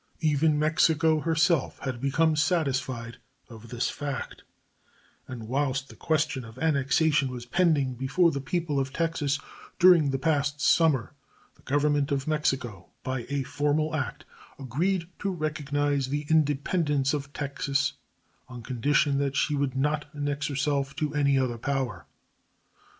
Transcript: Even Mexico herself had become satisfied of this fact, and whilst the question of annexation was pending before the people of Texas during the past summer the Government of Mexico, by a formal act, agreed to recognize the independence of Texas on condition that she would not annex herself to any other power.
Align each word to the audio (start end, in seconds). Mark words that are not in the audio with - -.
Even 0.21 0.57
Mexico 0.57 1.19
herself 1.19 1.77
had 1.83 2.01
become 2.01 2.35
satisfied 2.35 3.17
of 3.49 3.69
this 3.69 3.87
fact, 3.91 4.41
and 5.27 5.47
whilst 5.47 5.89
the 5.89 5.95
question 5.95 6.43
of 6.43 6.57
annexation 6.57 7.27
was 7.29 7.45
pending 7.45 7.93
before 7.93 8.31
the 8.31 8.41
people 8.41 8.79
of 8.79 8.91
Texas 8.91 9.37
during 9.77 10.09
the 10.09 10.17
past 10.17 10.59
summer 10.59 11.13
the 11.53 11.61
Government 11.61 12.11
of 12.11 12.27
Mexico, 12.27 12.89
by 13.03 13.27
a 13.29 13.43
formal 13.43 13.93
act, 13.95 14.25
agreed 14.57 15.07
to 15.19 15.29
recognize 15.29 16.07
the 16.07 16.25
independence 16.31 17.13
of 17.13 17.31
Texas 17.31 17.93
on 18.47 18.63
condition 18.63 19.19
that 19.19 19.35
she 19.35 19.53
would 19.53 19.75
not 19.75 20.05
annex 20.15 20.47
herself 20.47 20.95
to 20.95 21.13
any 21.13 21.37
other 21.37 21.59
power. 21.59 22.07